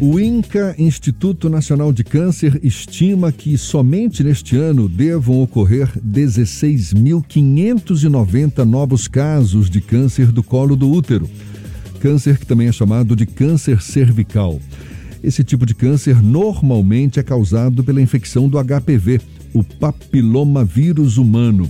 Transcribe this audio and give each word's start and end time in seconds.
O 0.00 0.20
INCA, 0.20 0.76
Instituto 0.78 1.50
Nacional 1.50 1.92
de 1.92 2.04
Câncer, 2.04 2.60
estima 2.62 3.32
que 3.32 3.58
somente 3.58 4.22
neste 4.22 4.56
ano 4.56 4.88
devam 4.88 5.42
ocorrer 5.42 5.90
16.590 5.98 8.64
novos 8.64 9.08
casos 9.08 9.68
de 9.68 9.80
câncer 9.80 10.30
do 10.30 10.40
colo 10.40 10.76
do 10.76 10.88
útero. 10.88 11.28
Câncer 11.98 12.38
que 12.38 12.46
também 12.46 12.68
é 12.68 12.72
chamado 12.72 13.16
de 13.16 13.26
câncer 13.26 13.82
cervical. 13.82 14.60
Esse 15.20 15.42
tipo 15.42 15.66
de 15.66 15.74
câncer 15.74 16.22
normalmente 16.22 17.18
é 17.18 17.22
causado 17.24 17.82
pela 17.82 18.00
infecção 18.00 18.48
do 18.48 18.56
HPV, 18.56 19.20
o 19.52 19.64
papilomavírus 19.64 21.18
humano. 21.18 21.68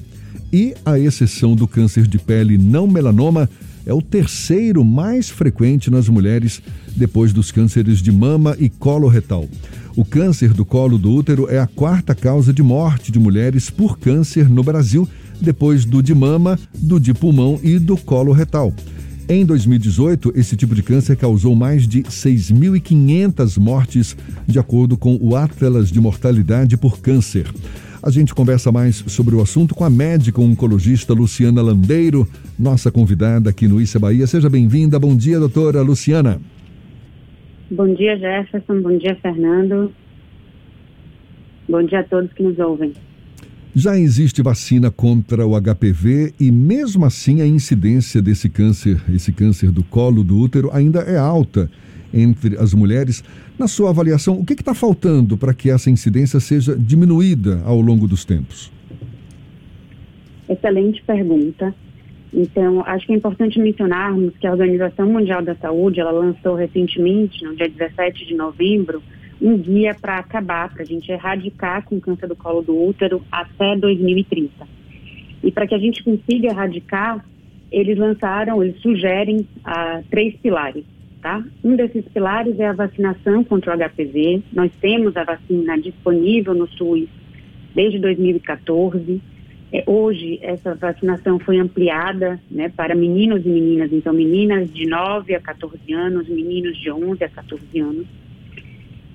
E, 0.52 0.74
à 0.84 0.98
exceção 0.98 1.56
do 1.56 1.66
câncer 1.66 2.06
de 2.06 2.18
pele 2.18 2.58
não 2.58 2.86
melanoma, 2.86 3.48
é 3.88 3.94
o 3.94 4.02
terceiro 4.02 4.84
mais 4.84 5.30
frequente 5.30 5.90
nas 5.90 6.10
mulheres 6.10 6.62
depois 6.94 7.32
dos 7.32 7.50
cânceres 7.50 8.02
de 8.02 8.12
mama 8.12 8.54
e 8.60 8.68
colo 8.68 9.08
retal. 9.08 9.48
O 9.96 10.04
câncer 10.04 10.52
do 10.52 10.62
colo 10.62 10.98
do 10.98 11.10
útero 11.10 11.48
é 11.50 11.58
a 11.58 11.66
quarta 11.66 12.14
causa 12.14 12.52
de 12.52 12.62
morte 12.62 13.10
de 13.10 13.18
mulheres 13.18 13.70
por 13.70 13.98
câncer 13.98 14.46
no 14.46 14.62
Brasil, 14.62 15.08
depois 15.40 15.86
do 15.86 16.02
de 16.02 16.14
mama, 16.14 16.58
do 16.74 17.00
de 17.00 17.14
pulmão 17.14 17.58
e 17.62 17.78
do 17.78 17.96
colo 17.96 18.30
retal. 18.30 18.74
Em 19.26 19.44
2018, 19.44 20.34
esse 20.36 20.54
tipo 20.54 20.74
de 20.74 20.82
câncer 20.82 21.16
causou 21.16 21.56
mais 21.56 21.88
de 21.88 22.02
6.500 22.02 23.58
mortes, 23.58 24.16
de 24.46 24.58
acordo 24.58 24.98
com 24.98 25.18
o 25.18 25.34
Atlas 25.34 25.90
de 25.90 25.98
Mortalidade 25.98 26.76
por 26.76 26.98
Câncer. 27.00 27.50
A 28.02 28.10
gente 28.10 28.32
conversa 28.32 28.70
mais 28.70 28.96
sobre 29.08 29.34
o 29.34 29.40
assunto 29.40 29.74
com 29.74 29.84
a 29.84 29.90
médica 29.90 30.40
oncologista 30.40 31.12
Luciana 31.12 31.60
Landeiro, 31.60 32.28
nossa 32.58 32.92
convidada 32.92 33.50
aqui 33.50 33.66
no 33.66 33.80
Issa 33.80 33.98
Bahia. 33.98 34.26
Seja 34.26 34.48
bem-vinda. 34.48 34.98
Bom 34.98 35.16
dia, 35.16 35.40
doutora 35.40 35.82
Luciana. 35.82 36.40
Bom 37.70 37.92
dia, 37.94 38.16
Jefferson. 38.16 38.80
Bom 38.80 38.96
dia, 38.96 39.16
Fernando. 39.20 39.92
Bom 41.68 41.82
dia 41.82 42.00
a 42.00 42.04
todos 42.04 42.32
que 42.32 42.42
nos 42.42 42.58
ouvem. 42.58 42.92
Já 43.74 43.98
existe 43.98 44.42
vacina 44.42 44.90
contra 44.90 45.46
o 45.46 45.60
HPV 45.60 46.34
e 46.40 46.50
mesmo 46.50 47.04
assim 47.04 47.42
a 47.42 47.46
incidência 47.46 48.22
desse 48.22 48.48
câncer, 48.48 49.00
esse 49.12 49.32
câncer 49.32 49.70
do 49.70 49.82
colo 49.82 50.24
do 50.24 50.38
útero 50.38 50.70
ainda 50.72 51.00
é 51.00 51.18
alta 51.18 51.70
entre 52.12 52.56
as 52.56 52.74
mulheres. 52.74 53.22
Na 53.58 53.66
sua 53.66 53.90
avaliação, 53.90 54.38
o 54.38 54.44
que 54.44 54.54
está 54.54 54.74
faltando 54.74 55.36
para 55.36 55.54
que 55.54 55.70
essa 55.70 55.90
incidência 55.90 56.40
seja 56.40 56.76
diminuída 56.76 57.62
ao 57.64 57.80
longo 57.80 58.06
dos 58.06 58.24
tempos? 58.24 58.70
Excelente 60.48 61.02
pergunta. 61.02 61.74
Então, 62.32 62.82
acho 62.86 63.06
que 63.06 63.12
é 63.12 63.16
importante 63.16 63.58
mencionarmos 63.58 64.36
que 64.38 64.46
a 64.46 64.50
Organização 64.50 65.10
Mundial 65.10 65.42
da 65.42 65.54
Saúde, 65.56 66.00
ela 66.00 66.10
lançou 66.10 66.54
recentemente, 66.54 67.44
no 67.44 67.56
dia 67.56 67.68
17 67.68 68.26
de 68.26 68.34
novembro, 68.34 69.02
um 69.40 69.56
guia 69.56 69.94
para 69.94 70.16
acabar, 70.16 70.72
para 70.72 70.82
a 70.82 70.86
gente 70.86 71.10
erradicar 71.10 71.84
com 71.84 71.96
o 71.96 72.00
câncer 72.00 72.26
do 72.26 72.36
colo 72.36 72.60
do 72.60 72.76
útero 72.76 73.22
até 73.30 73.76
2030. 73.76 74.66
E 75.42 75.50
para 75.52 75.66
que 75.66 75.74
a 75.74 75.78
gente 75.78 76.02
consiga 76.02 76.48
erradicar, 76.48 77.24
eles 77.70 77.96
lançaram, 77.96 78.62
eles 78.62 78.80
sugerem 78.80 79.46
ah, 79.64 80.00
três 80.10 80.34
pilares. 80.36 80.84
Tá? 81.20 81.44
Um 81.64 81.74
desses 81.74 82.04
pilares 82.06 82.60
é 82.60 82.68
a 82.68 82.72
vacinação 82.72 83.42
contra 83.42 83.74
o 83.74 83.78
HPV. 83.78 84.42
Nós 84.52 84.70
temos 84.80 85.16
a 85.16 85.24
vacina 85.24 85.76
disponível 85.76 86.54
no 86.54 86.68
SUS 86.68 87.08
desde 87.74 87.98
2014. 87.98 89.20
É, 89.72 89.84
hoje, 89.86 90.38
essa 90.40 90.74
vacinação 90.74 91.38
foi 91.38 91.58
ampliada 91.58 92.40
né, 92.50 92.68
para 92.68 92.94
meninos 92.94 93.44
e 93.44 93.48
meninas, 93.48 93.92
então, 93.92 94.12
meninas 94.12 94.72
de 94.72 94.86
9 94.86 95.34
a 95.34 95.40
14 95.40 95.92
anos, 95.92 96.28
meninos 96.28 96.78
de 96.78 96.90
11 96.90 97.24
a 97.24 97.28
14 97.28 97.80
anos. 97.80 98.06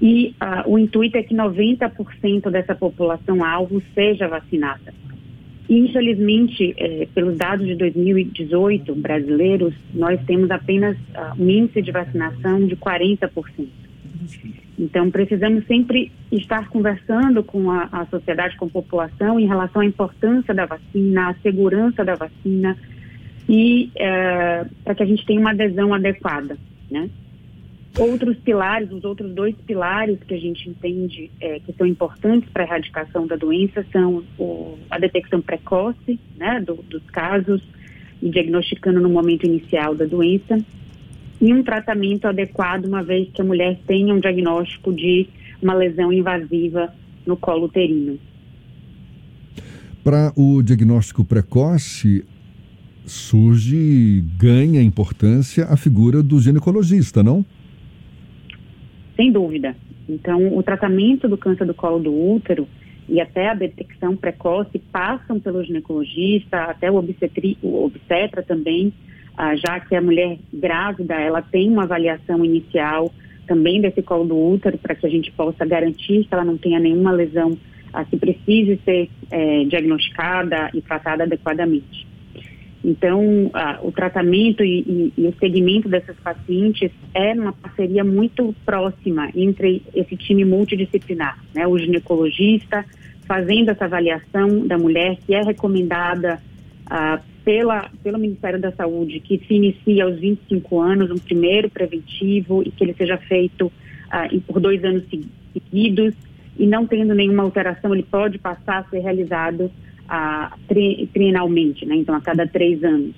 E 0.01 0.35
uh, 0.41 0.69
o 0.69 0.77
intuito 0.77 1.17
é 1.17 1.23
que 1.23 1.33
90% 1.33 2.49
dessa 2.51 2.75
população-alvo 2.75 3.81
seja 3.95 4.27
vacinada. 4.27 4.93
Infelizmente, 5.69 6.73
é, 6.77 7.07
pelos 7.13 7.37
dados 7.37 7.65
de 7.65 7.75
2018 7.75 8.93
brasileiros, 8.95 9.73
nós 9.93 10.19
temos 10.25 10.51
apenas 10.51 10.97
uh, 10.97 11.41
um 11.41 11.49
índice 11.49 11.81
de 11.81 11.91
vacinação 11.91 12.67
de 12.67 12.75
40%. 12.75 13.29
Então, 14.77 15.09
precisamos 15.09 15.65
sempre 15.65 16.11
estar 16.31 16.67
conversando 16.69 17.43
com 17.43 17.71
a, 17.71 17.87
a 17.91 18.05
sociedade, 18.07 18.57
com 18.57 18.65
a 18.65 18.69
população, 18.69 19.39
em 19.39 19.47
relação 19.47 19.81
à 19.81 19.85
importância 19.85 20.53
da 20.53 20.65
vacina, 20.65 21.29
à 21.29 21.33
segurança 21.35 22.03
da 22.03 22.15
vacina 22.15 22.77
e 23.47 23.89
uh, 23.95 24.69
para 24.83 24.95
que 24.95 25.03
a 25.03 25.05
gente 25.05 25.25
tenha 25.25 25.39
uma 25.39 25.51
adesão 25.51 25.93
adequada, 25.93 26.57
né? 26.89 27.09
Outros 27.97 28.37
pilares, 28.37 28.91
os 28.91 29.03
outros 29.03 29.31
dois 29.33 29.55
pilares 29.67 30.17
que 30.27 30.33
a 30.33 30.39
gente 30.39 30.67
entende 30.67 31.29
é, 31.39 31.59
que 31.59 31.71
são 31.73 31.85
importantes 31.85 32.49
para 32.49 32.63
a 32.63 32.65
erradicação 32.65 33.27
da 33.27 33.35
doença 33.35 33.85
são 33.91 34.23
o, 34.37 34.79
a 34.89 34.97
detecção 34.97 35.39
precoce 35.41 36.19
né, 36.35 36.59
do, 36.59 36.75
dos 36.75 37.03
casos 37.11 37.61
e 38.19 38.29
diagnosticando 38.29 38.99
no 38.99 39.09
momento 39.09 39.45
inicial 39.45 39.93
da 39.93 40.05
doença 40.05 40.57
e 41.39 41.53
um 41.53 41.61
tratamento 41.61 42.25
adequado 42.25 42.85
uma 42.85 43.03
vez 43.03 43.29
que 43.31 43.41
a 43.41 43.45
mulher 43.45 43.77
tenha 43.85 44.13
um 44.13 44.19
diagnóstico 44.19 44.91
de 44.91 45.27
uma 45.61 45.75
lesão 45.75 46.11
invasiva 46.11 46.91
no 47.25 47.37
colo 47.37 47.65
uterino. 47.65 48.17
Para 50.03 50.33
o 50.35 50.63
diagnóstico 50.63 51.23
precoce, 51.23 52.25
surge, 53.05 54.23
ganha 54.37 54.81
importância 54.81 55.65
a 55.65 55.77
figura 55.77 56.23
do 56.23 56.39
ginecologista, 56.41 57.21
não? 57.21 57.45
Sem 59.15 59.31
dúvida. 59.31 59.75
Então, 60.07 60.57
o 60.57 60.63
tratamento 60.63 61.27
do 61.27 61.37
câncer 61.37 61.65
do 61.65 61.73
colo 61.73 61.99
do 61.99 62.13
útero 62.13 62.67
e 63.07 63.19
até 63.21 63.49
a 63.49 63.53
detecção 63.53 64.15
precoce 64.15 64.79
passam 64.79 65.39
pelo 65.39 65.63
ginecologista, 65.63 66.63
até 66.63 66.89
o, 66.89 66.95
obstetri, 66.95 67.57
o 67.61 67.85
obstetra 67.85 68.41
também, 68.41 68.93
ah, 69.37 69.55
já 69.55 69.79
que 69.79 69.95
a 69.95 70.01
mulher 70.01 70.37
grávida 70.53 71.15
ela 71.15 71.41
tem 71.41 71.69
uma 71.69 71.83
avaliação 71.83 72.43
inicial 72.43 73.11
também 73.47 73.81
desse 73.81 74.01
colo 74.01 74.25
do 74.25 74.37
útero 74.37 74.77
para 74.77 74.95
que 74.95 75.05
a 75.05 75.09
gente 75.09 75.31
possa 75.31 75.65
garantir 75.65 76.25
que 76.25 76.33
ela 76.33 76.45
não 76.45 76.57
tenha 76.57 76.79
nenhuma 76.79 77.11
lesão 77.11 77.57
ah, 77.91 78.05
que 78.05 78.17
precise 78.17 78.79
ser 78.83 79.09
eh, 79.29 79.65
diagnosticada 79.65 80.69
e 80.73 80.81
tratada 80.81 81.23
adequadamente. 81.23 82.07
Então, 82.83 83.49
ah, 83.53 83.79
o 83.81 83.91
tratamento 83.91 84.63
e, 84.63 84.81
e, 84.81 85.13
e, 85.17 85.27
o 85.27 85.33
segmento 85.39 85.87
dessas 85.87 86.17
pacientes 86.17 86.91
é 87.13 87.31
uma 87.31 87.53
parceria 87.53 88.03
muito 88.03 88.53
próxima 88.65 89.29
entre 89.33 89.81
esse 89.95 90.17
time 90.17 90.43
multidisciplinar, 90.43 91.39
né? 91.55 91.65
O 91.65 91.77
ginecologista 91.77 92.85
fazendo 93.25 93.69
essa 93.71 93.85
avaliação 93.85 94.67
da 94.67 94.77
mulher 94.77 95.17
que 95.25 95.33
é 95.33 95.41
recomendada 95.41 96.41
ah, 96.87 97.21
pela, 97.45 97.89
pelo 98.03 98.17
Ministério 98.17 98.59
da 98.59 98.71
Saúde, 98.71 99.21
que 99.21 99.37
se 99.47 99.53
inicia 99.53 100.03
aos 100.03 100.19
25 100.19 100.81
anos, 100.81 101.09
um 101.09 101.17
primeiro 101.17 101.69
preventivo 101.69 102.63
e 102.63 102.71
que 102.71 102.83
ele 102.83 102.93
seja 102.93 103.17
feito 103.17 103.71
ah, 104.11 104.27
por 104.45 104.59
dois 104.59 104.83
anos 104.83 105.03
seguidos 105.53 106.13
e 106.57 106.67
não 106.67 106.85
tendo 106.85 107.15
nenhuma 107.15 107.43
alteração, 107.43 107.93
ele 107.93 108.03
pode 108.03 108.37
passar 108.37 108.79
a 108.79 108.83
ser 108.89 108.99
realizado 108.99 109.71
a, 110.07 110.55
tri, 110.67 111.09
trienalmente, 111.13 111.85
né? 111.85 111.95
Então, 111.95 112.15
a 112.15 112.21
cada 112.21 112.47
três 112.47 112.83
anos. 112.83 113.15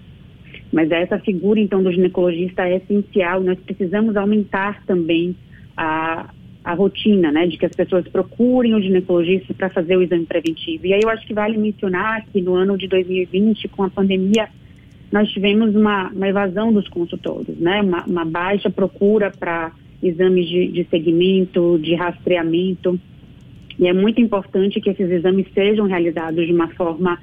Mas 0.72 0.92
essa 0.92 1.20
figura, 1.20 1.60
então, 1.60 1.82
do 1.82 1.92
ginecologista 1.92 2.68
é 2.68 2.78
essencial. 2.78 3.42
Nós 3.42 3.60
precisamos 3.60 4.16
aumentar 4.18 4.84
também 4.86 5.36
a, 5.76 6.30
a 6.64 6.74
rotina, 6.74 7.32
né? 7.32 7.48
De 7.48 7.58
que 7.58 7.66
as 7.66 7.76
pessoas 7.76 8.08
procurem 8.08 8.74
o 8.74 8.82
ginecologista 8.82 9.54
para 9.54 9.70
fazer 9.70 9.96
o 9.98 10.02
exame 10.02 10.26
preventivo. 10.26 10.88
E 10.88 10.94
aí 10.94 11.02
eu 11.02 11.10
acho 11.10 11.26
que 11.26 11.34
vale 11.34 11.58
mencionar 11.58 12.26
que 12.32 12.42
no 12.42 12.56
ano 12.56 12.78
de 12.78 12.88
2020, 12.88 13.68
com 13.70 13.84
a 13.84 13.90
pandemia, 13.90 14.50
nós 15.12 15.30
tivemos 15.30 15.76
uma, 15.76 16.10
uma 16.10 16.28
evasão 16.28 16.74
dos 16.74 16.88
consultórios, 16.90 17.58
né? 17.60 17.82
Uma, 17.82 18.04
uma 18.06 18.26
baixa 18.26 18.70
procura 18.70 19.32
para 19.32 19.72
exames 20.02 20.48
de, 20.48 20.68
de 20.68 20.84
segmento, 20.90 21.80
de 21.82 21.96
rastreamento. 21.96 23.00
E 23.80 23.88
é 23.88 23.94
muito 23.94 24.22
importante 24.22 24.80
que 24.80 24.90
esses 24.90 25.10
exames 25.10 25.48
sejam 25.54 25.86
realizados 25.86 26.46
de 26.46 26.54
uma 26.54 26.70
forma 26.70 27.20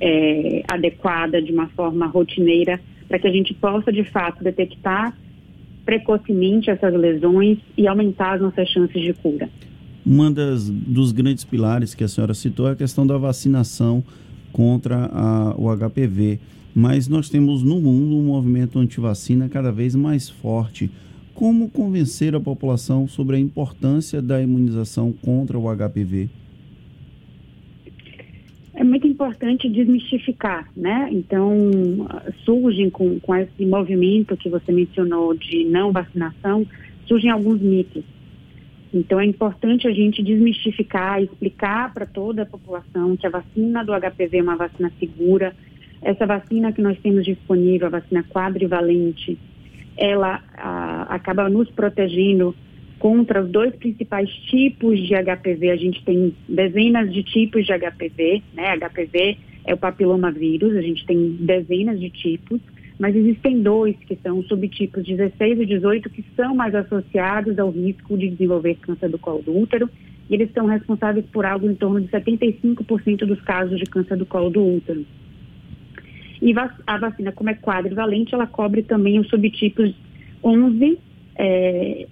é, 0.00 0.62
adequada, 0.68 1.42
de 1.42 1.52
uma 1.52 1.66
forma 1.68 2.06
rotineira, 2.06 2.80
para 3.08 3.18
que 3.18 3.26
a 3.26 3.32
gente 3.32 3.54
possa, 3.54 3.92
de 3.92 4.04
fato, 4.04 4.42
detectar 4.42 5.16
precocemente 5.84 6.68
essas 6.68 6.92
lesões 6.92 7.58
e 7.78 7.86
aumentar 7.86 8.34
as 8.34 8.40
nossas 8.40 8.68
chances 8.68 9.00
de 9.00 9.12
cura. 9.14 9.48
Uma 10.04 10.30
das 10.30 10.68
dos 10.68 11.12
grandes 11.12 11.44
pilares 11.44 11.94
que 11.94 12.04
a 12.04 12.08
senhora 12.08 12.34
citou 12.34 12.68
é 12.68 12.72
a 12.72 12.76
questão 12.76 13.06
da 13.06 13.16
vacinação 13.16 14.04
contra 14.52 15.08
a, 15.12 15.54
o 15.56 15.68
HPV, 15.76 16.38
mas 16.74 17.08
nós 17.08 17.28
temos 17.28 17.62
no 17.62 17.80
mundo 17.80 18.16
um 18.16 18.24
movimento 18.24 18.78
anti-vacina 18.78 19.48
cada 19.48 19.70
vez 19.72 19.94
mais 19.94 20.28
forte. 20.28 20.90
Como 21.36 21.68
convencer 21.68 22.34
a 22.34 22.40
população 22.40 23.06
sobre 23.06 23.36
a 23.36 23.38
importância 23.38 24.22
da 24.22 24.40
imunização 24.40 25.12
contra 25.12 25.58
o 25.58 25.64
HPV? 25.64 26.30
É 28.72 28.82
muito 28.82 29.06
importante 29.06 29.68
desmistificar, 29.68 30.70
né? 30.74 31.10
Então, 31.12 31.70
surgem 32.42 32.88
com, 32.88 33.20
com 33.20 33.34
esse 33.34 33.66
movimento 33.66 34.34
que 34.34 34.48
você 34.48 34.72
mencionou 34.72 35.34
de 35.34 35.64
não 35.64 35.92
vacinação, 35.92 36.66
surgem 37.06 37.30
alguns 37.30 37.60
mitos, 37.60 38.02
Então, 38.94 39.20
é 39.20 39.26
importante 39.26 39.86
a 39.86 39.92
gente 39.92 40.22
desmistificar, 40.22 41.22
explicar 41.22 41.92
para 41.92 42.06
toda 42.06 42.44
a 42.44 42.46
população 42.46 43.14
que 43.14 43.26
a 43.26 43.30
vacina 43.30 43.84
do 43.84 43.92
HPV 43.92 44.38
é 44.38 44.42
uma 44.42 44.56
vacina 44.56 44.90
segura. 44.98 45.54
Essa 46.00 46.24
vacina 46.24 46.72
que 46.72 46.80
nós 46.80 46.98
temos 47.00 47.26
disponível, 47.26 47.88
a 47.88 47.90
vacina 47.90 48.22
quadrivalente, 48.22 49.38
ela 49.96 50.42
a, 50.56 51.14
acaba 51.14 51.48
nos 51.48 51.70
protegendo 51.70 52.54
contra 52.98 53.42
os 53.42 53.50
dois 53.50 53.74
principais 53.76 54.28
tipos 54.50 54.98
de 54.98 55.14
HPV. 55.14 55.70
A 55.70 55.76
gente 55.76 56.04
tem 56.04 56.34
dezenas 56.48 57.12
de 57.12 57.22
tipos 57.22 57.66
de 57.66 57.72
HPV, 57.72 58.42
né? 58.54 58.76
HPV 58.76 59.36
é 59.64 59.74
o 59.74 59.76
papilomavírus, 59.76 60.76
a 60.76 60.80
gente 60.80 61.04
tem 61.06 61.36
dezenas 61.40 61.98
de 61.98 62.08
tipos, 62.08 62.60
mas 62.98 63.14
existem 63.14 63.60
dois 63.60 63.96
que 64.06 64.16
são 64.22 64.42
subtipos 64.44 65.04
16 65.04 65.60
e 65.60 65.66
18 65.66 66.08
que 66.08 66.24
são 66.36 66.54
mais 66.54 66.74
associados 66.74 67.58
ao 67.58 67.70
risco 67.70 68.16
de 68.16 68.28
desenvolver 68.28 68.76
câncer 68.76 69.08
do 69.08 69.18
colo 69.18 69.42
do 69.42 69.56
útero 69.56 69.90
e 70.30 70.34
eles 70.34 70.50
são 70.52 70.66
responsáveis 70.66 71.26
por 71.26 71.44
algo 71.44 71.68
em 71.68 71.74
torno 71.74 72.00
de 72.00 72.08
75% 72.08 73.26
dos 73.26 73.40
casos 73.42 73.78
de 73.78 73.86
câncer 73.86 74.16
do 74.16 74.26
colo 74.26 74.50
do 74.50 74.64
útero. 74.64 75.04
E 76.40 76.54
a 76.86 76.98
vacina, 76.98 77.32
como 77.32 77.50
é 77.50 77.54
quadrivalente, 77.54 78.34
ela 78.34 78.46
cobre 78.46 78.82
também 78.82 79.18
os 79.18 79.28
subtipos 79.28 79.94
11, 80.42 80.98
é, 81.36 82.06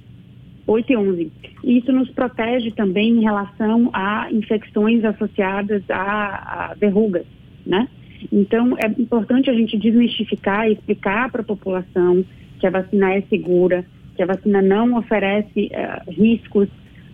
8 0.66 0.92
e 0.92 0.96
11. 0.96 1.32
E 1.62 1.78
isso 1.78 1.92
nos 1.92 2.10
protege 2.10 2.70
também 2.70 3.18
em 3.18 3.22
relação 3.22 3.90
a 3.92 4.28
infecções 4.32 5.04
associadas 5.04 5.82
a, 5.90 6.70
a 6.70 6.74
verrugas, 6.74 7.26
né? 7.66 7.88
Então, 8.32 8.76
é 8.78 8.86
importante 9.00 9.50
a 9.50 9.54
gente 9.54 9.76
desmistificar 9.76 10.68
e 10.68 10.72
explicar 10.72 11.30
para 11.30 11.42
a 11.42 11.44
população 11.44 12.24
que 12.58 12.66
a 12.66 12.70
vacina 12.70 13.12
é 13.12 13.20
segura, 13.22 13.84
que 14.16 14.22
a 14.22 14.26
vacina 14.26 14.62
não 14.62 14.96
oferece 14.96 15.70
uh, 15.72 16.10
riscos 16.10 16.68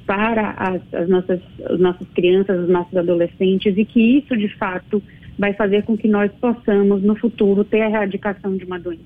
para 0.06 0.50
as, 0.50 0.94
as, 0.94 1.08
nossas, 1.08 1.40
as 1.64 1.80
nossas 1.80 2.08
crianças, 2.08 2.64
os 2.64 2.68
nossos 2.68 2.96
adolescentes 2.96 3.76
e 3.76 3.84
que 3.84 4.18
isso, 4.18 4.36
de 4.36 4.48
fato, 4.56 5.02
vai 5.40 5.54
fazer 5.54 5.84
com 5.84 5.96
que 5.96 6.06
nós 6.06 6.30
possamos, 6.38 7.02
no 7.02 7.16
futuro, 7.16 7.64
ter 7.64 7.80
a 7.80 7.88
erradicação 7.88 8.58
de 8.58 8.64
uma 8.66 8.78
doença. 8.78 9.00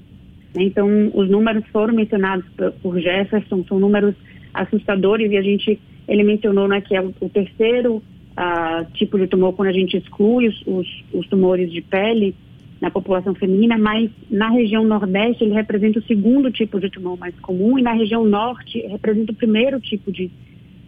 Né? 0.52 0.64
Então, 0.64 0.88
os 1.14 1.30
números 1.30 1.64
foram 1.68 1.94
mencionados 1.94 2.44
por 2.82 2.98
Jefferson, 2.98 3.64
são 3.68 3.78
números 3.78 4.16
assustadores 4.52 5.30
e 5.30 5.36
a 5.36 5.42
gente, 5.42 5.80
ele 6.08 6.24
mencionou 6.24 6.66
né, 6.66 6.80
que 6.80 6.96
é 6.96 7.00
o, 7.00 7.28
terceiro 7.28 8.02
uh, 8.32 8.92
tipo 8.94 9.16
de 9.16 9.28
tumor 9.28 9.52
quando 9.52 9.68
a 9.68 9.72
gente 9.72 9.96
exclui 9.96 10.48
os, 10.48 10.60
os, 10.66 11.04
os, 11.12 11.28
tumores 11.28 11.72
de 11.72 11.80
pele 11.80 12.34
na 12.80 12.90
população 12.90 13.32
feminina, 13.36 13.78
mas 13.78 14.10
na 14.28 14.50
região 14.50 14.82
nordeste 14.84 15.44
ele 15.44 15.54
representa 15.54 16.00
o 16.00 16.02
segundo 16.02 16.50
tipo 16.50 16.80
de 16.80 16.90
tumor 16.90 17.16
mais 17.16 17.38
comum 17.38 17.78
e 17.78 17.82
na 17.82 17.92
região 17.92 18.24
norte 18.24 18.80
representa 18.88 19.30
o 19.30 19.36
primeiro 19.36 19.78
tipo 19.78 20.10
de, 20.10 20.28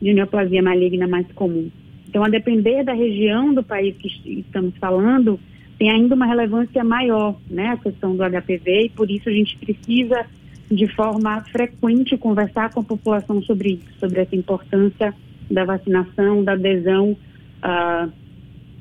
de 0.03 0.13
neoplasia 0.13 0.61
maligna 0.61 1.07
mais 1.07 1.31
comum. 1.35 1.71
Então, 2.08 2.25
a 2.25 2.29
depender 2.29 2.85
da 2.85 2.93
região 2.93 3.53
do 3.53 3.62
país 3.62 3.97
que 3.97 4.41
estamos 4.41 4.75
falando, 4.79 5.38
tem 5.79 5.91
ainda 5.91 6.14
uma 6.14 6.26
relevância 6.26 6.82
maior, 6.82 7.37
né, 7.50 7.69
a 7.69 7.76
questão 7.76 8.17
do 8.17 8.23
HPV, 8.23 8.87
e 8.87 8.88
por 8.91 9.11
isso 9.11 9.29
a 9.29 9.32
gente 9.32 9.56
precisa, 9.58 10.25
de 10.70 10.87
forma 10.88 11.43
frequente, 11.53 12.17
conversar 12.17 12.73
com 12.73 12.81
a 12.81 12.85
população 12.85 13.43
sobre 13.43 13.75
isso, 13.75 13.99
sobre 14.00 14.20
essa 14.20 14.35
importância 14.35 15.14
da 15.50 15.64
vacinação, 15.64 16.43
da 16.43 16.53
adesão 16.53 17.11
uh, 17.11 18.11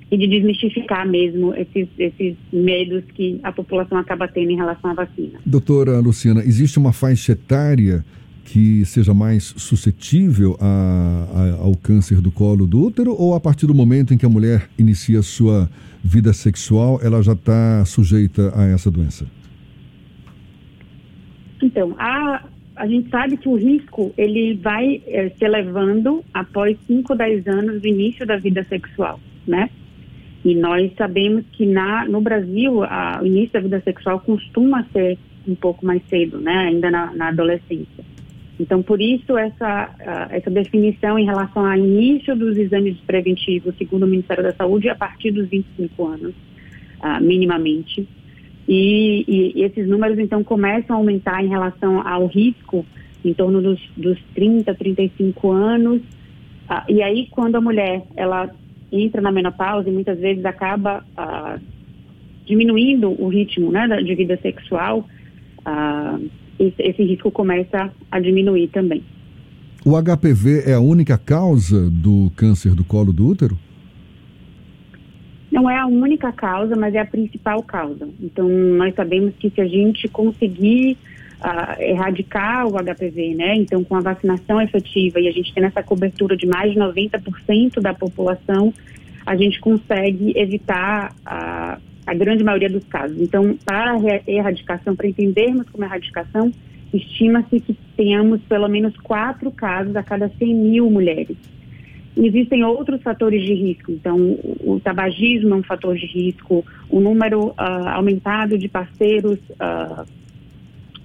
e 0.10 0.18
de 0.18 0.28
desmistificar 0.28 1.08
mesmo 1.08 1.54
esses, 1.56 1.88
esses 1.98 2.36
medos 2.52 3.04
que 3.14 3.40
a 3.44 3.52
população 3.52 3.98
acaba 3.98 4.28
tendo 4.28 4.52
em 4.52 4.56
relação 4.56 4.92
à 4.92 4.94
vacina. 4.94 5.40
Doutora 5.46 6.00
Luciana, 6.00 6.42
existe 6.42 6.78
uma 6.80 6.94
faixa 6.94 7.34
etária 7.34 8.06
que 8.46 8.86
seja 8.86 9.14
mais 9.14 9.44
suscetível 9.58 10.56
a, 10.62 11.28
a, 11.34 11.64
ao 11.64 11.76
câncer 11.76 12.22
do 12.22 12.32
colo 12.32 12.68
do 12.68 12.86
útero 12.86 13.14
ou 13.20 13.34
a 13.34 13.40
partir 13.40 13.66
do 13.66 13.74
momento 13.74 14.14
em 14.14 14.18
que 14.18 14.26
a 14.26 14.30
mulher 14.30 14.70
inicia 14.78 15.22
sua 15.22 15.70
vida 16.04 16.32
sexual, 16.32 17.00
ela 17.04 17.22
já 17.24 17.34
está 17.34 17.84
sujeita 17.84 18.54
a 18.56 18.66
essa 18.66 18.92
doença? 18.92 19.26
Então, 21.62 21.96
a, 21.98 22.44
a 22.76 22.88
gente 22.88 23.10
sabe 23.10 23.38
que 23.38 23.50
o 23.50 23.56
risco 23.56 24.14
ele 24.16 24.54
vai 24.56 25.02
é, 25.08 25.30
se 25.30 25.44
elevando 25.44 26.24
após 26.32 26.78
5, 26.86 27.16
10 27.16 27.48
anos 27.48 27.82
do 27.82 27.88
início 27.88 28.26
da 28.26 28.38
vida 28.38 28.64
sexual, 28.64 29.20
né? 29.48 29.70
E 30.44 30.54
nós 30.54 30.94
sabemos 30.96 31.44
que 31.54 31.66
na, 31.66 32.06
no 32.06 32.22
Brasil 32.22 32.84
a, 32.84 33.20
o 33.24 33.26
início 33.26 33.54
da 33.54 33.62
vida 33.62 33.82
sexual 33.82 34.20
costuma 34.20 34.86
ser 34.94 35.18
um 35.48 35.56
pouco 35.56 35.84
mais 35.84 36.04
cedo, 36.08 36.40
né? 36.40 36.68
Ainda 36.68 36.92
na, 36.92 37.12
na 37.16 37.30
adolescência. 37.30 38.06
Então, 38.60 38.82
por 38.82 39.02
isso, 39.02 39.38
essa, 39.38 40.28
essa 40.32 40.50
definição 40.50 41.20
em 41.20 41.26
relação 41.26 41.66
ao 41.66 41.78
início 41.78 42.36
dos 42.36 42.58
exames 42.58 42.98
preventivos, 43.06 43.76
segundo 43.78 44.04
o 44.04 44.08
Ministério 44.08 44.44
da 44.44 44.54
Saúde, 44.54 44.88
a 44.88 44.96
partir 44.96 45.32
dos 45.32 45.50
25 45.50 46.08
anos, 46.08 46.34
uh, 47.02 47.22
minimamente. 47.22 48.08
E, 48.68 49.26
e, 49.28 49.64
esses 49.64 49.88
números, 49.88 50.18
então, 50.20 50.44
começam 50.44 50.96
a 50.96 51.00
aumentar 51.00 51.44
em 51.44 51.50
relação 51.50 52.08
ao 52.08 52.28
risco 52.28 52.86
em 53.24 53.34
torno 53.34 53.62
dos, 53.62 53.80
dos 53.98 54.18
30, 54.34 54.74
35 54.74 55.52
anos. 55.52 56.02
Uh, 56.70 56.92
e 56.92 57.02
aí, 57.02 57.28
quando 57.32 57.58
a 57.58 57.62
mulher 57.62 58.04
ela 58.16 58.50
entra 58.90 59.22
na 59.22 59.32
menopausa 59.32 59.90
e 59.90 59.92
muitas 59.92 60.18
vezes 60.18 60.46
acaba 60.46 61.04
uh, 61.18 61.62
diminuindo 62.46 63.10
o 63.22 63.28
ritmo 63.28 63.70
né, 63.70 63.86
de 64.02 64.16
vida 64.16 64.38
sexual, 64.42 65.06
esse, 66.60 67.04
risco 67.04 67.32
começa 67.32 67.92
a 68.12 68.20
diminuir 68.20 68.68
também. 68.70 69.04
O 69.86 69.92
HPV 70.02 70.64
é 70.66 70.74
a 70.74 70.80
única 70.80 71.18
causa 71.18 71.90
do 71.90 72.32
câncer 72.36 72.74
do 72.74 72.84
colo 72.84 73.14
do 73.14 73.28
útero? 73.28 73.58
Não 75.52 75.70
é 75.70 75.78
a 75.78 75.86
única 75.86 76.32
causa, 76.32 76.76
mas 76.76 76.96
é 76.96 77.00
a 77.00 77.06
principal 77.06 77.62
causa. 77.64 78.10
Então, 78.20 78.50
nós 78.50 78.96
sabemos 78.96 79.34
que 79.40 79.50
se 79.50 79.62
a 79.62 79.68
gente 79.68 80.08
conseguir 80.08 80.98
uh, 81.40 81.82
erradicar 81.82 82.68
o 82.68 82.72
HPV, 82.72 83.36
né? 83.36 83.56
Então, 83.56 83.84
com 83.84 83.96
a 83.96 84.02
vacinação 84.02 84.60
efetiva 84.60 85.20
e 85.20 85.28
a 85.28 85.32
gente 85.32 85.54
tem 85.54 85.64
essa 85.64 85.84
cobertura 85.84 86.36
de 86.36 86.48
mais 86.48 86.74
de 86.74 86.80
90% 86.80 87.80
da 87.80 87.94
população, 87.94 88.74
a 89.26 89.36
gente 89.36 89.60
consegue 89.60 90.34
evitar 90.36 91.14
uh, 91.26 91.82
a 92.06 92.14
grande 92.14 92.44
maioria 92.44 92.70
dos 92.70 92.84
casos. 92.86 93.20
Então, 93.20 93.58
para 93.66 93.94
a 93.94 94.32
erradicação, 94.32 94.96
para 94.96 95.08
entendermos 95.08 95.68
como 95.70 95.84
é 95.84 95.88
a 95.88 95.90
erradicação, 95.90 96.52
estima-se 96.94 97.60
que 97.60 97.76
tenhamos 97.98 98.42
pelo 98.44 98.68
menos 98.68 98.96
quatro 98.98 99.52
casos 99.52 99.96
a 99.96 100.04
cada 100.04 100.30
100 100.30 100.56
mil 100.56 100.90
mulheres. 100.90 101.38
Existem 102.16 102.64
outros 102.64 103.02
fatores 103.02 103.44
de 103.44 103.54
risco, 103.54 103.92
então 103.92 104.18
o, 104.18 104.80
tabagismo 104.82 105.54
é 105.54 105.58
um 105.58 105.64
fator 105.64 105.98
de 105.98 106.06
risco, 106.06 106.64
o 106.90 107.02
número 107.02 107.48
uh, 107.48 107.90
aumentado 107.94 108.58
de 108.58 108.70
parceiros 108.70 109.38
uh, 109.50 110.06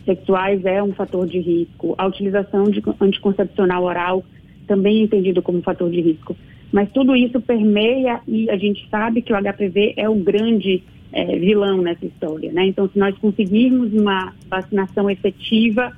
sexuais 0.04 0.64
é 0.64 0.80
um 0.80 0.92
fator 0.92 1.26
de 1.26 1.40
risco, 1.40 1.96
a 1.98 2.06
utilização 2.06 2.64
de 2.64 2.80
anticoncepcional 3.00 3.82
oral 3.82 4.24
também 4.68 5.00
é 5.00 5.02
entendido 5.02 5.42
como 5.42 5.60
fator 5.62 5.90
de 5.90 6.00
risco. 6.00 6.36
Mas 6.72 6.90
tudo 6.92 7.16
isso 7.16 7.40
permeia 7.40 8.20
e 8.26 8.48
a 8.48 8.56
gente 8.56 8.88
sabe 8.88 9.22
que 9.22 9.32
o 9.32 9.36
HPV 9.36 9.94
é 9.96 10.08
o 10.08 10.14
grande 10.14 10.82
é, 11.12 11.38
vilão 11.38 11.82
nessa 11.82 12.06
história, 12.06 12.52
né? 12.52 12.66
Então, 12.66 12.88
se 12.88 12.98
nós 12.98 13.16
conseguirmos 13.18 13.92
uma 13.92 14.32
vacinação 14.48 15.10
efetiva 15.10 15.92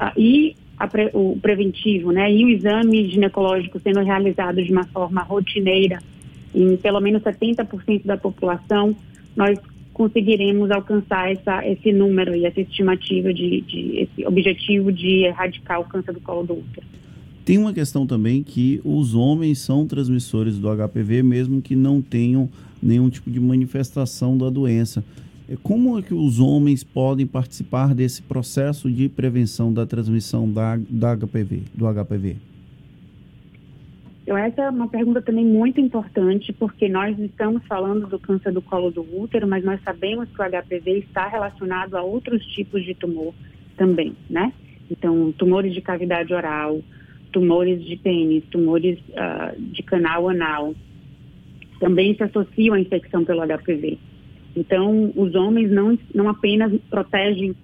uh, 0.00 0.18
e 0.18 0.56
pre, 0.90 1.10
o 1.12 1.38
preventivo, 1.40 2.12
né, 2.12 2.32
e 2.32 2.44
o 2.44 2.48
exame 2.48 3.08
ginecológico 3.10 3.80
sendo 3.80 4.00
realizado 4.00 4.62
de 4.62 4.72
uma 4.72 4.84
forma 4.84 5.22
rotineira 5.22 5.98
em 6.54 6.76
pelo 6.76 7.00
menos 7.00 7.22
70% 7.22 8.06
da 8.06 8.16
população, 8.16 8.96
nós 9.36 9.58
conseguiremos 9.92 10.70
alcançar 10.70 11.30
essa, 11.30 11.66
esse 11.66 11.92
número 11.92 12.34
e 12.34 12.46
essa 12.46 12.60
estimativa 12.60 13.34
de, 13.34 13.60
de 13.62 14.00
esse 14.00 14.26
objetivo 14.26 14.92
de 14.92 15.24
erradicar 15.24 15.80
o 15.80 15.84
câncer 15.84 16.12
do 16.14 16.20
colo 16.20 16.44
do 16.44 16.54
útero. 16.54 16.86
Tem 17.48 17.56
uma 17.56 17.72
questão 17.72 18.06
também 18.06 18.42
que 18.42 18.78
os 18.84 19.14
homens 19.14 19.60
são 19.60 19.86
transmissores 19.86 20.58
do 20.58 20.68
HPV, 20.68 21.22
mesmo 21.22 21.62
que 21.62 21.74
não 21.74 22.02
tenham 22.02 22.46
nenhum 22.82 23.08
tipo 23.08 23.30
de 23.30 23.40
manifestação 23.40 24.36
da 24.36 24.50
doença. 24.50 25.02
É, 25.48 25.56
como 25.62 25.98
é 25.98 26.02
que 26.02 26.12
os 26.12 26.40
homens 26.40 26.84
podem 26.84 27.26
participar 27.26 27.94
desse 27.94 28.20
processo 28.20 28.90
de 28.90 29.08
prevenção 29.08 29.72
da 29.72 29.86
transmissão 29.86 30.46
da, 30.46 30.76
da 30.76 31.16
HPV, 31.16 31.62
do 31.74 31.86
HPV? 31.86 32.36
Então, 34.24 34.36
essa 34.36 34.64
é 34.64 34.68
uma 34.68 34.88
pergunta 34.88 35.22
também 35.22 35.46
muito 35.46 35.80
importante, 35.80 36.52
porque 36.52 36.86
nós 36.86 37.18
estamos 37.18 37.64
falando 37.66 38.06
do 38.06 38.18
câncer 38.18 38.52
do 38.52 38.60
colo 38.60 38.90
do 38.90 39.00
útero, 39.18 39.48
mas 39.48 39.64
nós 39.64 39.82
sabemos 39.82 40.28
que 40.28 40.38
o 40.38 40.44
HPV 40.44 40.98
está 40.98 41.26
relacionado 41.26 41.94
a 41.94 42.02
outros 42.02 42.44
tipos 42.48 42.84
de 42.84 42.94
tumor 42.94 43.32
também, 43.74 44.14
né? 44.28 44.52
Então, 44.90 45.32
tumores 45.32 45.72
de 45.72 45.80
cavidade 45.80 46.34
oral, 46.34 46.82
tumores 47.38 47.84
de 47.84 47.94
pênis, 47.96 48.42
tumores 48.50 48.98
uh, 49.10 49.60
de 49.60 49.80
canal 49.84 50.28
anal, 50.28 50.74
também 51.78 52.16
se 52.16 52.24
associam 52.24 52.74
à 52.74 52.80
infecção 52.80 53.24
pelo 53.24 53.46
HPV. 53.46 53.96
Então, 54.56 55.12
os 55.14 55.36
homens 55.36 55.70
não, 55.70 55.96
não 56.12 56.28
apenas 56.28 56.72
protegem 56.90 57.54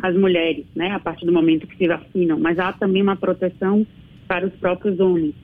as 0.00 0.14
mulheres, 0.14 0.64
né, 0.76 0.92
a 0.92 1.00
partir 1.00 1.26
do 1.26 1.32
momento 1.32 1.66
que 1.66 1.76
se 1.76 1.88
vacinam, 1.88 2.38
mas 2.38 2.56
há 2.60 2.72
também 2.72 3.02
uma 3.02 3.16
proteção 3.16 3.84
para 4.28 4.46
os 4.46 4.52
próprios 4.54 5.00
homens. 5.00 5.34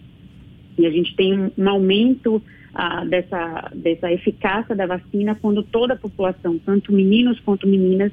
E 0.78 0.86
a 0.86 0.90
gente 0.90 1.16
tem 1.16 1.36
um, 1.36 1.50
um 1.58 1.68
aumento 1.68 2.40
ah, 2.72 3.04
dessa, 3.04 3.72
dessa 3.74 4.12
eficácia 4.12 4.76
da 4.76 4.86
vacina 4.86 5.34
quando 5.34 5.64
toda 5.64 5.94
a 5.94 5.98
população, 5.98 6.56
tanto 6.58 6.92
meninos 6.92 7.40
quanto 7.40 7.66
meninas, 7.66 8.12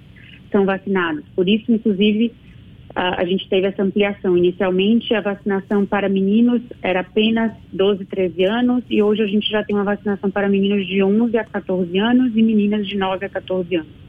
são 0.51 0.65
vacinados. 0.65 1.24
Por 1.35 1.47
isso, 1.47 1.71
inclusive, 1.71 2.31
a, 2.95 3.21
a 3.21 3.25
gente 3.25 3.47
teve 3.49 3.67
essa 3.67 3.83
ampliação. 3.83 4.37
Inicialmente, 4.37 5.13
a 5.13 5.19
vacinação 5.19 5.85
para 5.85 6.07
meninos 6.07 6.61
era 6.81 7.01
apenas 7.01 7.51
12, 7.73 8.05
13 8.05 8.43
anos 8.45 8.83
e 8.89 9.03
hoje 9.03 9.21
a 9.21 9.27
gente 9.27 9.49
já 9.49 9.63
tem 9.63 9.75
uma 9.75 9.83
vacinação 9.83 10.31
para 10.31 10.47
meninos 10.47 10.87
de 10.87 11.03
11 11.03 11.37
a 11.37 11.43
14 11.43 11.97
anos 11.99 12.31
e 12.35 12.41
meninas 12.41 12.87
de 12.87 12.97
9 12.97 13.25
a 13.25 13.29
14 13.29 13.75
anos. 13.75 14.05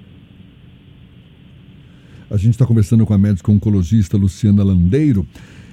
A 2.30 2.36
gente 2.36 2.52
está 2.52 2.64
conversando 2.64 3.04
com 3.04 3.12
a 3.12 3.18
médica 3.18 3.50
oncologista 3.50 4.16
Luciana 4.16 4.62
Landeiro. 4.62 5.26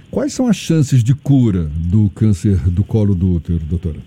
Quais 0.09 0.33
são 0.33 0.47
as 0.47 0.55
chances 0.55 1.03
de 1.03 1.15
cura 1.15 1.69
do 1.75 2.09
câncer 2.11 2.57
do 2.69 2.83
colo 2.83 3.15
do 3.15 3.35
útero, 3.35 3.59
doutora? 3.59 3.99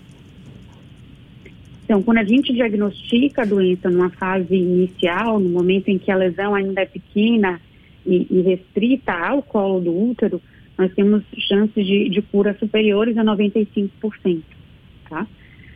Então, 1.83 2.01
quando 2.03 2.17
a 2.17 2.23
gente 2.23 2.53
diagnostica 2.53 3.43
a 3.43 3.45
doença 3.45 3.89
numa 3.89 4.09
fase 4.09 4.53
inicial, 4.53 5.39
no 5.39 5.49
momento 5.49 5.87
em 5.87 5.97
que 5.97 6.11
a 6.11 6.17
lesão 6.17 6.53
ainda 6.53 6.81
é 6.81 6.85
pequena 6.85 7.61
e, 8.07 8.27
e 8.31 8.41
restrita 8.41 9.11
ao 9.11 9.43
colo 9.43 9.81
do 9.81 9.95
útero, 9.95 10.41
nós 10.77 10.93
temos 10.93 11.23
chances 11.37 11.85
de, 11.85 12.09
de 12.09 12.21
cura 12.21 12.55
superiores 12.57 13.17
a 13.17 13.23
95%, 13.23 14.41
tá? 15.09 15.27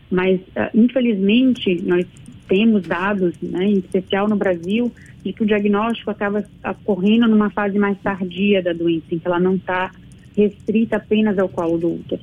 Mas, 0.09 0.39
uh, 0.39 0.69
infelizmente, 0.73 1.81
nós 1.83 2.05
temos 2.47 2.83
dados, 2.83 3.33
né, 3.41 3.65
em 3.65 3.79
especial 3.79 4.27
no 4.27 4.35
Brasil, 4.35 4.91
de 5.23 5.33
que 5.33 5.43
o 5.43 5.45
diagnóstico 5.45 6.11
acaba 6.11 6.43
ocorrendo 6.63 7.27
numa 7.27 7.49
fase 7.49 7.77
mais 7.77 7.97
tardia 7.99 8.61
da 8.61 8.73
doença, 8.73 9.05
em 9.11 9.19
que 9.19 9.27
ela 9.27 9.39
não 9.39 9.55
está 9.55 9.91
restrita 10.35 10.97
apenas 10.97 11.37
ao 11.37 11.47
colo 11.47 11.77
do 11.77 11.93
útero. 11.93 12.21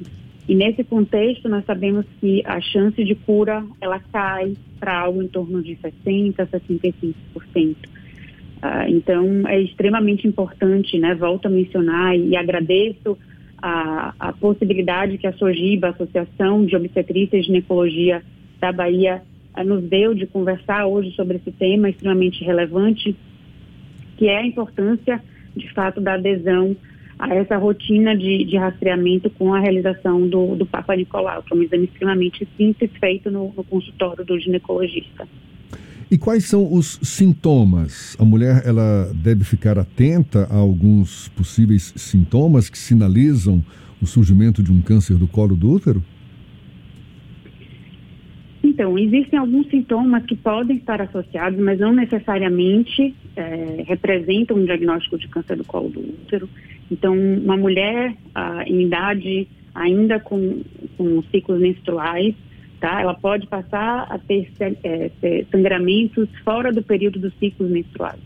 E 0.49 0.55
nesse 0.55 0.83
contexto, 0.83 1.49
nós 1.49 1.65
sabemos 1.65 2.07
que 2.21 2.43
a 2.47 2.61
chance 2.61 3.03
de 3.05 3.15
cura, 3.15 3.65
ela 3.81 4.01
cai 4.01 4.55
para 4.81 4.99
algo 4.99 5.23
em 5.23 5.29
torno 5.29 5.63
de 5.63 5.77
60%, 5.77 6.35
65%. 6.37 7.77
Uh, 8.59 8.89
então, 8.89 9.47
é 9.47 9.61
extremamente 9.61 10.27
importante, 10.27 10.99
né? 10.99 11.15
Volto 11.15 11.47
a 11.47 11.49
mencionar 11.51 12.17
e, 12.17 12.37
agradeço 12.37 13.17
a, 13.61 14.15
a 14.19 14.33
possibilidade 14.33 15.17
que 15.17 15.27
a 15.27 15.33
SOGIBA, 15.33 15.89
a 15.89 15.91
Associação 15.91 16.65
de 16.65 16.75
Obstetrícia 16.75 17.37
e 17.37 17.43
Ginecologia 17.43 18.23
da 18.61 18.73
Bahia, 18.73 19.23
uh, 19.57 19.63
nos 19.63 19.85
deu 19.85 20.13
de 20.13 20.27
conversar 20.27 20.87
hoje 20.87 21.13
sobre 21.13 21.37
esse 21.37 21.53
tema 21.53 21.89
extremamente 21.89 22.43
relevante, 22.45 23.15
que 24.17 24.27
é 24.27 24.39
a 24.39 24.47
importância, 24.47 25.23
de 25.57 25.73
fato, 25.73 26.01
da 26.01 26.15
adesão 26.15 26.77
a 27.19 27.35
essa 27.35 27.57
rotina 27.57 28.17
de, 28.17 28.45
de 28.45 28.57
rastreamento 28.57 29.29
com 29.31 29.53
a 29.53 29.59
realização 29.59 30.29
do, 30.29 30.55
do 30.55 30.65
Papa 30.65 30.95
Nicolau, 30.95 31.43
que 31.43 31.53
é 31.53 31.57
um 31.57 31.63
exame 31.63 31.85
extremamente 31.85 32.47
simples 32.57 32.91
feito 32.99 33.31
no, 33.31 33.53
no 33.57 33.65
consultório 33.65 34.25
do 34.25 34.39
ginecologista. 34.39 35.27
E 36.11 36.17
quais 36.17 36.45
são 36.45 36.73
os 36.73 36.99
sintomas? 37.03 38.17
A 38.19 38.25
mulher 38.25 38.63
ela 38.65 39.13
deve 39.15 39.45
ficar 39.45 39.79
atenta 39.79 40.47
a 40.51 40.57
alguns 40.57 41.29
possíveis 41.29 41.93
sintomas 41.97 42.71
que 42.71 42.79
sinalizam 42.79 43.63
o 44.01 44.07
surgimento 44.07 44.63
de 44.63 44.73
um 44.73 44.81
câncer 44.81 45.17
do 45.17 45.27
colo 45.27 45.55
do 45.55 45.71
útero? 45.71 46.03
Então, 48.65 48.99
existem 48.99 49.39
alguns 49.39 49.69
sintomas 49.69 50.25
que 50.25 50.35
podem 50.35 50.79
estar 50.79 51.01
associados, 51.03 51.59
mas 51.59 51.79
não 51.79 51.93
necessariamente 51.93 53.15
é, 53.37 53.85
representam 53.87 54.57
um 54.57 54.65
diagnóstico 54.65 55.19
de 55.19 55.29
câncer 55.29 55.57
do 55.57 55.65
colo 55.65 55.91
do 55.91 56.01
útero. 56.01 56.49
Então, 56.91 57.15
uma 57.15 57.57
mulher 57.57 58.15
ah, 58.35 58.63
em 58.67 58.83
idade 58.83 59.47
ainda 59.75 60.19
com, 60.19 60.63
com 60.97 61.23
ciclos 61.25 61.61
menstruais, 61.61 62.35
tá? 62.81 63.01
Ela 63.01 63.15
pode 63.15 63.47
passar 63.47 64.07
a 64.11 64.19
ter, 64.19 64.51
é, 64.61 65.11
ter 65.21 65.47
sangramentos 65.51 66.29
fora 66.45 66.73
do 66.73 66.83
período 66.83 67.19
dos 67.19 67.33
ciclos 67.39 67.71
menstruais, 67.71 68.21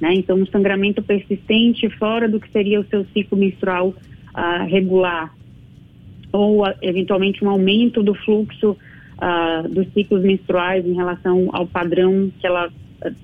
né? 0.00 0.14
Então, 0.14 0.36
um 0.36 0.46
sangramento 0.46 1.02
persistente 1.02 1.88
fora 1.90 2.28
do 2.28 2.40
que 2.40 2.50
seria 2.50 2.80
o 2.80 2.84
seu 2.84 3.04
ciclo 3.06 3.38
menstrual 3.38 3.94
ah, 4.32 4.64
regular, 4.64 5.34
ou 6.32 6.64
eventualmente 6.82 7.44
um 7.44 7.48
aumento 7.48 8.02
do 8.02 8.14
fluxo 8.14 8.72
uh, 8.72 9.68
dos 9.68 9.86
ciclos 9.92 10.22
menstruais 10.22 10.84
em 10.84 10.92
relação 10.92 11.48
ao 11.52 11.64
padrão 11.64 12.30
que 12.40 12.46
ela 12.46 12.68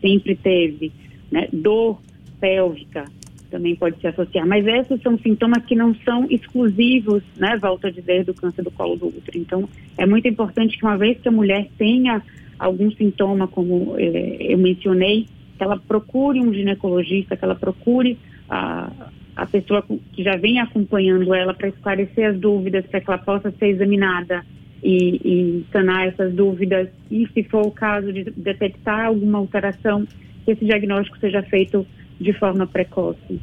sempre 0.00 0.36
teve, 0.36 0.92
né? 1.30 1.48
Dor 1.52 2.00
pélvica 2.40 3.04
também 3.50 3.74
pode 3.74 4.00
se 4.00 4.06
associar, 4.06 4.46
mas 4.46 4.66
esses 4.66 5.00
são 5.02 5.18
sintomas 5.18 5.64
que 5.64 5.74
não 5.74 5.94
são 5.96 6.26
exclusivos, 6.30 7.22
né? 7.36 7.58
Volto 7.60 7.86
a 7.86 7.90
dizer, 7.90 8.24
do 8.24 8.34
câncer 8.34 8.62
do 8.62 8.70
colo 8.70 8.96
do 8.96 9.08
útero. 9.08 9.38
Então, 9.38 9.68
é 9.98 10.06
muito 10.06 10.28
importante 10.28 10.78
que 10.78 10.84
uma 10.84 10.96
vez 10.96 11.18
que 11.20 11.28
a 11.28 11.32
mulher 11.32 11.68
tenha 11.76 12.22
algum 12.58 12.90
sintoma, 12.90 13.48
como 13.48 13.96
eh, 13.98 14.36
eu 14.40 14.58
mencionei, 14.58 15.26
que 15.56 15.64
ela 15.64 15.78
procure 15.78 16.40
um 16.40 16.52
ginecologista, 16.52 17.36
que 17.36 17.44
ela 17.44 17.54
procure 17.54 18.18
a, 18.48 18.90
a 19.36 19.46
pessoa 19.46 19.84
que 20.12 20.22
já 20.22 20.36
vem 20.36 20.58
acompanhando 20.58 21.34
ela 21.34 21.54
para 21.54 21.68
esclarecer 21.68 22.30
as 22.30 22.38
dúvidas, 22.38 22.86
para 22.86 23.00
que 23.00 23.10
ela 23.10 23.18
possa 23.18 23.50
ser 23.52 23.68
examinada 23.68 24.44
e, 24.82 25.20
e 25.24 25.66
sanar 25.72 26.08
essas 26.08 26.32
dúvidas 26.32 26.88
e, 27.10 27.26
se 27.34 27.42
for 27.44 27.66
o 27.66 27.70
caso 27.70 28.12
de 28.12 28.24
detectar 28.24 29.06
alguma 29.06 29.38
alteração, 29.38 30.06
que 30.44 30.52
esse 30.52 30.64
diagnóstico 30.64 31.18
seja 31.18 31.42
feito 31.42 31.86
de 32.20 32.32
forma 32.34 32.66
precoce. 32.66 33.40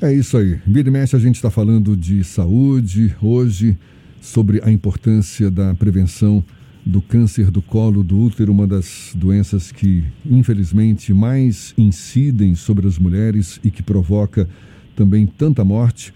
É 0.00 0.12
isso 0.12 0.36
aí. 0.36 0.58
Vira 0.66 0.90
e 0.90 0.96
a 0.98 1.18
gente 1.18 1.36
está 1.36 1.50
falando 1.50 1.96
de 1.96 2.22
saúde 2.22 3.16
hoje, 3.22 3.76
sobre 4.20 4.60
a 4.62 4.70
importância 4.70 5.50
da 5.50 5.74
prevenção 5.74 6.44
do 6.84 7.00
câncer 7.00 7.50
do 7.50 7.62
colo 7.62 8.04
do 8.04 8.18
útero, 8.18 8.52
uma 8.52 8.66
das 8.66 9.12
doenças 9.14 9.72
que, 9.72 10.04
infelizmente, 10.24 11.12
mais 11.12 11.74
incidem 11.76 12.54
sobre 12.54 12.86
as 12.86 12.98
mulheres 12.98 13.58
e 13.64 13.70
que 13.70 13.82
provoca 13.82 14.48
também 14.94 15.26
tanta 15.26 15.64
morte. 15.64 16.12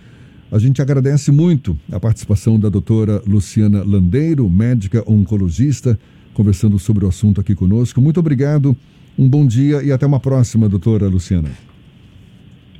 A 0.51 0.59
gente 0.59 0.83
agradece 0.83 1.33
muito 1.33 1.79
a 1.91 1.99
participação 1.99 2.59
da 2.59 2.69
doutora 2.69 3.23
Luciana 3.27 3.83
Landeiro, 3.83 4.49
médica 4.49 5.03
oncologista, 5.11 5.99
conversando 6.35 6.79
sobre 6.79 7.05
o 7.05 7.09
assunto 7.09 7.41
aqui 7.41 7.55
conosco. 7.55 8.01
Muito 8.01 8.21
obrigado, 8.21 8.77
um 9.19 9.29
bom 9.29 9.47
dia 9.47 9.83
e 9.83 9.93
até 9.93 10.07
uma 10.07 10.21
próxima, 10.21 10.69
doutora 10.69 11.07
Luciana. 11.07 11.51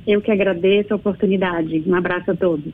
Eu 0.07 0.21
que 0.21 0.31
agradeço 0.31 0.93
a 0.93 0.95
oportunidade. 0.95 1.83
Um 1.85 1.95
abraço 1.95 2.31
a 2.31 2.35
todos. 2.35 2.73